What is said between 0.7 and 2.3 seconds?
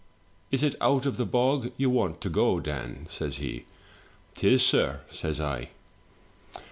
out of the bog you want to